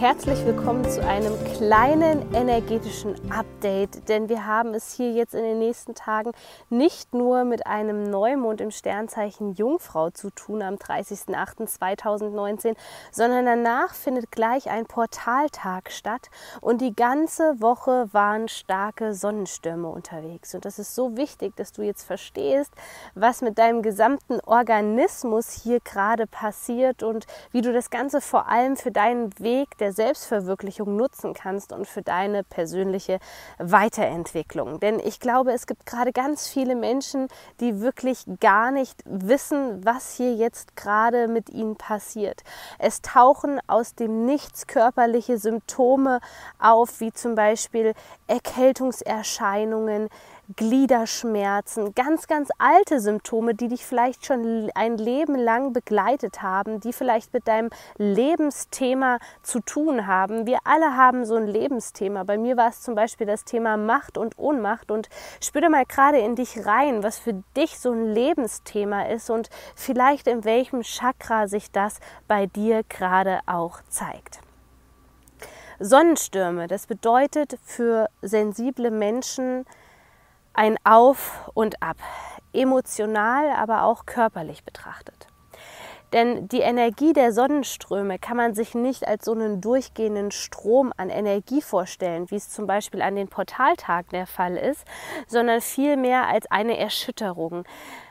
herzlich 0.00 0.44
willkommen 0.46 0.88
zu 0.88 1.06
einem 1.06 1.34
kleinen 1.58 2.34
energetischen 2.34 3.14
Update, 3.30 4.08
denn 4.08 4.30
wir 4.30 4.46
haben 4.46 4.72
es 4.72 4.94
hier 4.94 5.12
jetzt 5.12 5.34
in 5.34 5.42
den 5.42 5.58
nächsten 5.58 5.94
Tagen 5.94 6.32
nicht 6.70 7.12
nur 7.12 7.44
mit 7.44 7.66
einem 7.66 8.04
Neumond 8.04 8.62
im 8.62 8.70
Sternzeichen 8.70 9.52
Jungfrau 9.52 10.08
zu 10.08 10.30
tun 10.30 10.62
am 10.62 10.76
30.08.2019, 10.76 12.76
sondern 13.12 13.44
danach 13.44 13.92
findet 13.92 14.32
gleich 14.32 14.70
ein 14.70 14.86
Portaltag 14.86 15.90
statt 15.90 16.30
und 16.62 16.80
die 16.80 16.96
ganze 16.96 17.60
Woche 17.60 18.08
waren 18.12 18.48
starke 18.48 19.12
Sonnenstürme 19.12 19.88
unterwegs. 19.88 20.54
Und 20.54 20.64
das 20.64 20.78
ist 20.78 20.94
so 20.94 21.18
wichtig, 21.18 21.54
dass 21.56 21.72
du 21.72 21.82
jetzt 21.82 22.04
verstehst, 22.04 22.72
was 23.14 23.42
mit 23.42 23.58
deinem 23.58 23.82
gesamten 23.82 24.40
Organismus 24.46 25.50
hier 25.50 25.80
gerade 25.80 26.26
passiert 26.26 27.02
und 27.02 27.26
wie 27.52 27.60
du 27.60 27.74
das 27.74 27.90
Ganze 27.90 28.22
vor 28.22 28.48
allem 28.48 28.78
für 28.78 28.90
deinen 28.90 29.38
Weg 29.38 29.76
der 29.76 29.89
Selbstverwirklichung 29.92 30.96
nutzen 30.96 31.34
kannst 31.34 31.72
und 31.72 31.86
für 31.86 32.02
deine 32.02 32.44
persönliche 32.44 33.18
Weiterentwicklung. 33.58 34.80
Denn 34.80 35.00
ich 35.00 35.20
glaube, 35.20 35.52
es 35.52 35.66
gibt 35.66 35.86
gerade 35.86 36.12
ganz 36.12 36.48
viele 36.48 36.74
Menschen, 36.74 37.28
die 37.60 37.80
wirklich 37.80 38.24
gar 38.40 38.70
nicht 38.70 39.02
wissen, 39.04 39.84
was 39.84 40.14
hier 40.14 40.34
jetzt 40.34 40.76
gerade 40.76 41.28
mit 41.28 41.50
ihnen 41.50 41.76
passiert. 41.76 42.42
Es 42.78 43.02
tauchen 43.02 43.60
aus 43.66 43.94
dem 43.94 44.26
Nichts 44.26 44.66
körperliche 44.66 45.38
Symptome 45.38 46.20
auf, 46.58 47.00
wie 47.00 47.12
zum 47.12 47.34
Beispiel 47.34 47.94
Erkältungserscheinungen, 48.26 50.08
Gliederschmerzen, 50.56 51.94
ganz, 51.94 52.26
ganz 52.26 52.48
alte 52.58 53.00
Symptome, 53.00 53.54
die 53.54 53.68
dich 53.68 53.84
vielleicht 53.84 54.26
schon 54.26 54.70
ein 54.74 54.96
Leben 54.96 55.36
lang 55.36 55.72
begleitet 55.72 56.42
haben, 56.42 56.80
die 56.80 56.92
vielleicht 56.92 57.32
mit 57.32 57.46
deinem 57.46 57.70
Lebensthema 57.98 59.18
zu 59.42 59.60
tun 59.60 60.06
haben. 60.06 60.46
Wir 60.46 60.58
alle 60.64 60.96
haben 60.96 61.24
so 61.24 61.36
ein 61.36 61.46
Lebensthema. 61.46 62.24
Bei 62.24 62.38
mir 62.38 62.56
war 62.56 62.68
es 62.68 62.80
zum 62.80 62.94
Beispiel 62.94 63.26
das 63.26 63.44
Thema 63.44 63.76
Macht 63.76 64.18
und 64.18 64.38
Ohnmacht 64.38 64.90
und 64.90 65.08
spüre 65.40 65.70
mal 65.70 65.84
gerade 65.86 66.18
in 66.18 66.34
dich 66.34 66.66
rein, 66.66 67.02
was 67.02 67.18
für 67.18 67.42
dich 67.56 67.78
so 67.78 67.92
ein 67.92 68.06
Lebensthema 68.06 69.02
ist 69.06 69.30
und 69.30 69.50
vielleicht 69.74 70.26
in 70.26 70.44
welchem 70.44 70.82
Chakra 70.82 71.48
sich 71.48 71.70
das 71.70 72.00
bei 72.26 72.46
dir 72.46 72.82
gerade 72.88 73.40
auch 73.46 73.80
zeigt. 73.88 74.40
Sonnenstürme, 75.82 76.66
das 76.66 76.86
bedeutet 76.86 77.58
für 77.64 78.08
sensible 78.20 78.90
Menschen, 78.90 79.64
ein 80.52 80.76
Auf 80.84 81.50
und 81.54 81.82
Ab, 81.82 81.96
emotional, 82.52 83.50
aber 83.50 83.84
auch 83.84 84.06
körperlich 84.06 84.64
betrachtet. 84.64 85.29
Denn 86.12 86.48
die 86.48 86.60
Energie 86.60 87.12
der 87.12 87.32
Sonnenströme 87.32 88.18
kann 88.18 88.36
man 88.36 88.54
sich 88.54 88.74
nicht 88.74 89.06
als 89.06 89.24
so 89.24 89.32
einen 89.32 89.60
durchgehenden 89.60 90.30
Strom 90.30 90.92
an 90.96 91.10
Energie 91.10 91.62
vorstellen, 91.62 92.30
wie 92.30 92.36
es 92.36 92.50
zum 92.50 92.66
Beispiel 92.66 93.02
an 93.02 93.16
den 93.16 93.28
Portaltagen 93.28 94.10
der 94.12 94.26
Fall 94.26 94.56
ist, 94.56 94.84
sondern 95.26 95.60
vielmehr 95.60 96.26
als 96.26 96.50
eine 96.50 96.78
Erschütterung 96.78 97.64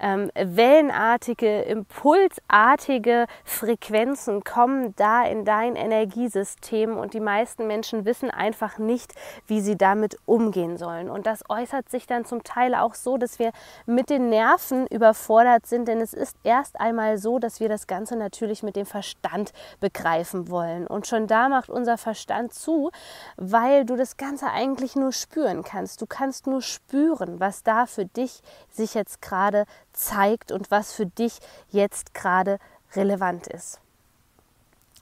ähm, 0.00 0.30
wellenartige, 0.34 1.62
impulsartige 1.62 3.26
Frequenzen 3.44 4.42
kommen 4.42 4.94
da 4.96 5.24
in 5.24 5.44
dein 5.44 5.76
Energiesystem 5.76 6.96
und 6.96 7.14
die 7.14 7.20
meisten 7.20 7.66
Menschen 7.66 8.04
wissen 8.04 8.30
einfach 8.30 8.78
nicht, 8.78 9.14
wie 9.46 9.60
sie 9.60 9.76
damit 9.76 10.16
umgehen 10.24 10.78
sollen. 10.78 11.10
Und 11.10 11.26
das 11.26 11.44
äußert 11.48 11.90
sich 11.90 12.06
dann 12.06 12.24
zum 12.24 12.42
Teil 12.42 12.74
auch 12.74 12.94
so, 12.94 13.18
dass 13.18 13.38
wir 13.38 13.50
mit 13.86 14.10
den 14.10 14.30
Nerven 14.30 14.86
überfordert 14.86 15.66
sind, 15.66 15.86
denn 15.86 16.00
es 16.00 16.14
ist 16.14 16.36
erst 16.42 16.80
einmal 16.80 17.18
so, 17.18 17.38
dass 17.38 17.60
wir 17.60 17.68
das 17.68 17.79
Ganze 17.86 18.16
natürlich 18.16 18.62
mit 18.62 18.76
dem 18.76 18.86
Verstand 18.86 19.52
begreifen 19.80 20.48
wollen. 20.48 20.86
Und 20.86 21.06
schon 21.06 21.26
da 21.26 21.48
macht 21.48 21.70
unser 21.70 21.98
Verstand 21.98 22.54
zu, 22.54 22.90
weil 23.36 23.84
du 23.84 23.96
das 23.96 24.16
Ganze 24.16 24.50
eigentlich 24.50 24.96
nur 24.96 25.12
spüren 25.12 25.62
kannst. 25.62 26.00
Du 26.00 26.06
kannst 26.06 26.46
nur 26.46 26.62
spüren, 26.62 27.40
was 27.40 27.62
da 27.62 27.86
für 27.86 28.06
dich 28.06 28.40
sich 28.70 28.94
jetzt 28.94 29.22
gerade 29.22 29.66
zeigt 29.92 30.52
und 30.52 30.70
was 30.70 30.92
für 30.92 31.06
dich 31.06 31.38
jetzt 31.70 32.14
gerade 32.14 32.58
relevant 32.94 33.46
ist. 33.46 33.80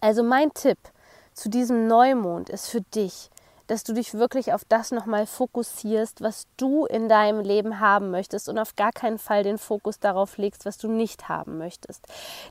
Also 0.00 0.22
mein 0.22 0.52
Tipp 0.54 0.78
zu 1.34 1.48
diesem 1.48 1.86
Neumond 1.86 2.48
ist 2.50 2.68
für 2.68 2.80
dich, 2.80 3.30
dass 3.70 3.84
du 3.84 3.92
dich 3.92 4.14
wirklich 4.14 4.52
auf 4.52 4.64
das 4.64 4.90
nochmal 4.90 5.26
fokussierst, 5.26 6.22
was 6.22 6.48
du 6.56 6.86
in 6.86 7.08
deinem 7.08 7.38
Leben 7.38 7.78
haben 7.78 8.10
möchtest 8.10 8.48
und 8.48 8.58
auf 8.58 8.74
gar 8.74 8.90
keinen 8.90 9.18
Fall 9.18 9.44
den 9.44 9.58
Fokus 9.58 10.00
darauf 10.00 10.38
legst, 10.38 10.66
was 10.66 10.76
du 10.76 10.88
nicht 10.88 11.28
haben 11.28 11.56
möchtest. 11.56 12.04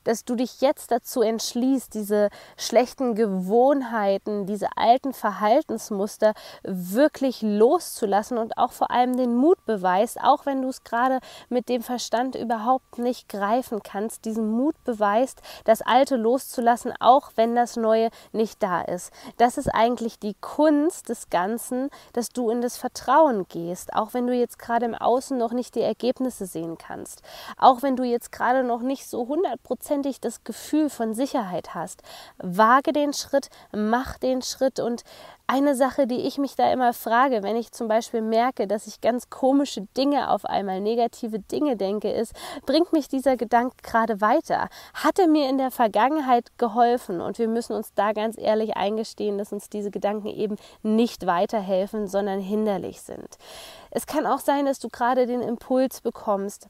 Dass 0.06 0.24
du 0.24 0.36
dich 0.36 0.62
jetzt 0.62 0.92
dazu 0.92 1.22
entschließt, 1.22 1.94
diese 1.94 2.30
schlechten 2.56 3.16
Gewohnheiten, 3.16 4.46
diese 4.46 4.70
alten 4.78 5.12
Verhaltensmuster 5.12 6.34
wirklich 6.64 7.42
loszulassen 7.42 8.38
und 8.38 8.58
auch 8.58 8.72
vor 8.72 8.90
allem 8.90 9.18
den 9.18 9.36
Mut 9.36 9.66
beweist, 9.66 10.22
auch 10.22 10.46
wenn 10.46 10.62
du 10.62 10.70
es 10.70 10.86
gerade 10.86 11.20
mit 11.50 11.68
dem 11.68 11.82
Verstand 11.82 12.36
überhaupt 12.36 12.98
nicht 12.98 13.28
greifen 13.28 13.84
kannst, 13.84 14.24
diesen 14.24 14.50
Mut 14.50 14.82
beweist, 14.86 15.42
das 15.66 15.82
Alte 15.82 16.16
loszulassen, 16.16 16.94
auch 17.02 17.32
wenn 17.36 17.56
das 17.56 17.76
Neue 17.76 18.10
nicht 18.32 18.64
da 18.64 18.82
ist. 18.84 19.12
Das 19.36 19.58
ist 19.58 19.68
eigentlich 19.68 20.18
die 20.18 20.36
Kunst, 20.40 21.09
des 21.10 21.30
Ganzen, 21.30 21.90
dass 22.14 22.30
du 22.30 22.50
in 22.50 22.62
das 22.62 22.78
Vertrauen 22.78 23.48
gehst, 23.50 23.94
auch 23.94 24.14
wenn 24.14 24.28
du 24.28 24.34
jetzt 24.34 24.60
gerade 24.60 24.86
im 24.86 24.96
Außen 24.96 25.38
noch 25.38 25.52
nicht 25.52 25.76
die 25.76 25.82
Ergebnisse 25.82 26.46
sehen 26.46 26.78
kannst, 26.78 27.22
auch 27.58 27.82
wenn 27.82 27.96
du 27.96 28.04
jetzt 28.04 28.32
gerade 28.32 28.64
noch 28.64 28.82
nicht 28.82 29.08
so 29.08 29.28
hundertprozentig 29.28 30.22
das 30.22 30.44
Gefühl 30.44 30.90
von 30.90 31.14
Sicherheit 31.14 31.74
hast. 31.74 32.02
Wage 32.38 32.94
den 32.94 33.14
Schritt, 33.14 33.50
mach 33.72 34.18
den 34.18 34.42
Schritt 34.42 34.80
und 34.80 35.04
eine 35.50 35.74
Sache, 35.74 36.06
die 36.06 36.28
ich 36.28 36.38
mich 36.38 36.56
da 36.56 36.72
immer 36.72 36.94
frage, 36.94 37.42
wenn 37.42 37.56
ich 37.56 37.72
zum 37.72 37.88
Beispiel 37.88 38.22
merke, 38.22 38.68
dass 38.68 38.86
ich 38.86 39.02
ganz 39.02 39.32
komische 39.32 39.82
Dinge 39.98 40.30
auf 40.30 40.46
einmal, 40.46 40.80
negative 40.80 41.40
Dinge 41.40 41.76
denke, 41.76 42.12
ist, 42.12 42.34
bringt 42.68 42.94
mich 42.94 43.08
dieser 43.08 43.36
Gedanke 43.36 43.76
gerade 43.82 44.22
weiter? 44.22 44.70
Hat 44.94 45.18
er 45.18 45.28
mir 45.28 45.50
in 45.50 45.58
der 45.58 45.72
Vergangenheit 45.72 46.56
geholfen? 46.60 47.20
Und 47.20 47.40
wir 47.40 47.48
müssen 47.48 47.74
uns 47.74 47.96
da 47.96 48.14
ganz 48.14 48.38
ehrlich 48.38 48.78
eingestehen, 48.78 49.40
dass 49.40 49.52
uns 49.52 49.70
diese 49.70 49.90
Gedanken 49.90 50.28
eben 50.28 50.56
nicht 50.84 51.26
weiterhelfen, 51.26 52.08
sondern 52.08 52.40
hinderlich 52.40 53.02
sind. 53.02 53.38
Es 53.90 54.06
kann 54.06 54.28
auch 54.28 54.40
sein, 54.40 54.68
dass 54.68 54.78
du 54.78 54.90
gerade 54.90 55.26
den 55.26 55.42
Impuls 55.42 56.02
bekommst, 56.02 56.68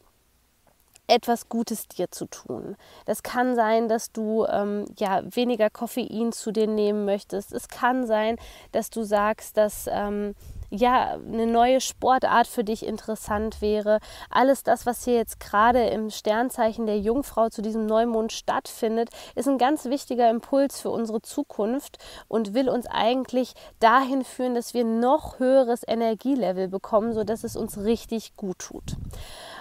etwas 1.10 1.50
Gutes 1.50 1.88
dir 1.88 2.12
zu 2.12 2.26
tun. 2.26 2.78
Das 3.06 3.24
kann 3.24 3.56
sein, 3.56 3.90
dass 3.90 4.12
du 4.12 4.46
ähm, 4.46 4.86
ja 4.98 5.22
weniger 5.24 5.70
Koffein 5.70 6.32
zu 6.32 6.52
dir 6.52 6.68
nehmen 6.68 7.06
möchtest. 7.06 7.52
Es 7.54 7.68
kann 7.68 8.06
sein, 8.06 8.38
dass 8.72 8.90
du 8.90 9.04
sagst, 9.04 9.58
dass 9.58 9.90
ähm, 9.92 10.36
ja, 10.70 11.18
eine 11.28 11.48
neue 11.48 11.82
Sportart 11.82 12.48
für 12.48 12.64
dich 12.64 12.86
interessant 12.86 13.62
wäre. 13.62 14.00
Alles 14.30 14.64
das, 14.64 14.86
was 14.86 15.04
hier 15.04 15.16
jetzt 15.16 15.40
gerade 15.40 15.88
im 15.88 16.10
Sternzeichen 16.10 16.86
der 16.86 17.00
Jungfrau 17.00 17.50
zu 17.50 17.62
diesem 17.62 17.86
Neumond 17.86 18.32
stattfindet, 18.32 19.10
ist 19.36 19.48
ein 19.48 19.58
ganz 19.58 19.86
wichtiger 19.86 20.30
Impuls 20.30 20.80
für 20.80 20.92
unsere 20.92 21.22
Zukunft 21.22 21.98
und 22.28 22.54
will 22.54 22.70
uns 22.70 22.86
eigentlich 22.88 23.54
dahin 23.80 24.24
führen, 24.24 24.56
dass 24.56 24.74
wir 24.74 24.84
noch 24.84 25.40
höheres 25.40 25.82
Energielevel 25.88 26.68
bekommen, 26.68 27.14
sodass 27.14 27.44
es 27.44 27.56
uns 27.56 27.80
richtig 27.80 28.36
gut 28.36 28.60
tut. 28.60 28.96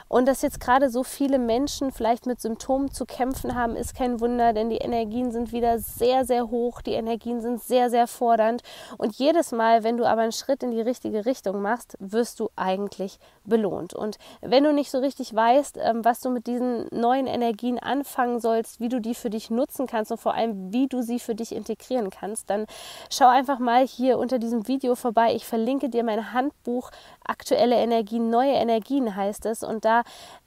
Und 0.09 0.27
dass 0.27 0.43
jetzt 0.43 0.61
gerade 0.61 0.91
so 0.91 1.03
viele 1.03 1.39
Menschen 1.39 1.93
vielleicht 1.93 2.27
mit 2.27 2.41
Symptomen 2.41 2.91
zu 2.91 3.05
kämpfen 3.05 3.55
haben, 3.55 3.77
ist 3.77 3.95
kein 3.95 4.21
Wunder, 4.21 4.53
denn 4.53 4.71
die 4.71 4.79
Energien 4.79 5.31
sind 5.31 5.53
wieder 5.53 5.79
sehr, 5.79 6.25
sehr 6.25 6.51
hoch, 6.51 6.81
die 6.81 6.93
Energien 6.93 7.41
sind 7.41 7.63
sehr, 7.63 7.91
sehr 7.91 8.07
fordernd. 8.07 8.63
Und 8.97 9.17
jedes 9.17 9.53
Mal, 9.53 9.85
wenn 9.85 9.97
du 9.97 10.05
aber 10.05 10.23
einen 10.23 10.33
Schritt 10.33 10.63
in 10.63 10.71
die 10.71 10.81
richtige 10.81 11.27
Richtung 11.27 11.61
machst, 11.61 11.97
wirst 12.01 12.41
du 12.41 12.49
eigentlich 12.57 13.19
belohnt. 13.45 13.95
Und 13.95 14.19
wenn 14.41 14.65
du 14.65 14.73
nicht 14.73 14.91
so 14.91 14.99
richtig 14.99 15.35
weißt, 15.35 15.79
ähm, 15.83 16.05
was 16.05 16.21
du 16.21 16.31
mit 16.31 16.47
diesen 16.47 16.87
neuen 16.91 17.27
Energien 17.27 17.79
anfangen 17.79 18.41
sollst, 18.41 18.81
wie 18.81 18.89
du 18.89 19.01
die 19.01 19.15
für 19.15 19.31
dich 19.31 19.51
nutzen 19.51 19.87
kannst 19.87 20.11
und 20.11 20.19
vor 20.19 20.35
allem, 20.35 20.73
wie 20.73 20.87
du 20.87 21.03
sie 21.03 21.19
für 21.19 21.35
dich 21.35 21.55
integrieren 21.55 22.11
kannst, 22.11 22.51
dann 22.51 22.67
schau 23.11 23.29
einfach 23.29 23.59
mal 23.59 23.87
hier 23.87 24.19
unter 24.19 24.39
diesem 24.39 24.69
Video 24.69 24.95
vorbei. 24.95 25.35
Ich 25.35 25.47
verlinke 25.47 25.89
dir 25.89 26.05
mein 26.05 26.33
Handbuch 26.33 26.91
aktuelle 27.25 27.77
Energien, 27.77 28.31
neue 28.31 28.53
Energien 28.53 29.15
heißt 29.15 29.47
es. 29.47 29.63
Und 29.63 29.85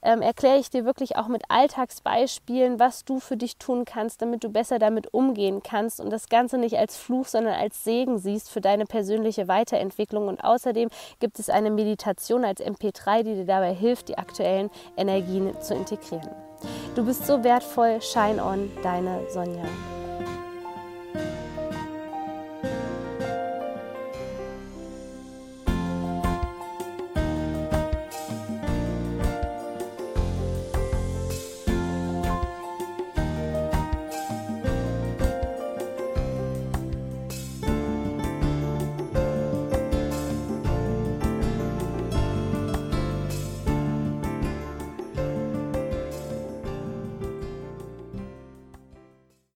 ähm, 0.02 0.22
erkläre 0.22 0.58
ich 0.58 0.70
dir 0.70 0.84
wirklich 0.84 1.16
auch 1.16 1.28
mit 1.28 1.42
Alltagsbeispielen, 1.48 2.78
was 2.78 3.04
du 3.04 3.20
für 3.20 3.36
dich 3.36 3.56
tun 3.56 3.84
kannst, 3.84 4.22
damit 4.22 4.44
du 4.44 4.48
besser 4.48 4.78
damit 4.78 5.12
umgehen 5.12 5.62
kannst 5.62 6.00
und 6.00 6.10
das 6.10 6.28
Ganze 6.28 6.58
nicht 6.58 6.78
als 6.78 6.96
Fluch, 6.96 7.26
sondern 7.26 7.54
als 7.54 7.84
Segen 7.84 8.18
siehst 8.18 8.50
für 8.50 8.60
deine 8.60 8.86
persönliche 8.86 9.48
Weiterentwicklung. 9.48 10.28
Und 10.28 10.42
außerdem 10.44 10.88
gibt 11.20 11.38
es 11.38 11.50
eine 11.50 11.70
Meditation 11.70 12.44
als 12.44 12.60
MP3, 12.60 13.22
die 13.22 13.34
dir 13.34 13.46
dabei 13.46 13.74
hilft, 13.74 14.08
die 14.08 14.18
aktuellen 14.18 14.70
Energien 14.96 15.60
zu 15.60 15.74
integrieren. 15.74 16.30
Du 16.94 17.04
bist 17.04 17.26
so 17.26 17.42
wertvoll. 17.42 18.00
Shine 18.00 18.44
on, 18.44 18.70
deine 18.82 19.28
Sonja. 19.30 19.64